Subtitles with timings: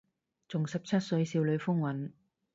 [0.47, 2.11] 仲十七歲少女風韻